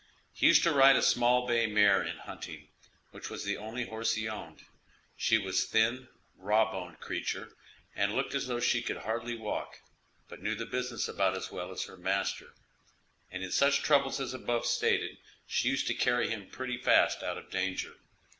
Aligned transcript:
He 0.33 0.47
used 0.47 0.63
to 0.63 0.73
ride 0.73 0.95
a 0.95 1.01
small 1.03 1.45
bay 1.47 1.67
mare 1.67 2.01
in 2.01 2.17
hunting, 2.17 2.69
which 3.11 3.29
was 3.29 3.43
the 3.43 3.55
only 3.57 3.85
horse 3.85 4.13
he 4.13 4.27
owned. 4.27 4.65
She 5.15 5.37
was 5.37 5.63
a 5.63 5.67
thin, 5.67 6.07
raw 6.35 6.71
boned 6.71 6.99
creature 6.99 7.55
and 7.95 8.15
looked 8.15 8.33
as 8.33 8.47
though 8.47 8.59
she 8.59 8.81
could 8.81 8.97
hardly 8.97 9.35
walk, 9.35 9.79
but 10.27 10.41
knew 10.41 10.55
the 10.55 10.65
business 10.65 11.07
about 11.07 11.37
as 11.37 11.51
well 11.51 11.69
as 11.69 11.83
her 11.85 11.97
master; 11.97 12.55
and 13.29 13.43
in 13.43 13.51
such 13.51 13.83
troubles 13.83 14.19
as 14.19 14.33
above 14.33 14.65
stated 14.65 15.19
she 15.45 15.69
used 15.69 15.85
to 15.85 15.93
carry 15.93 16.27
him 16.31 16.49
pretty 16.49 16.79
fast 16.79 17.21
out 17.21 17.37
of 17.37 17.51
danger. 17.51 17.93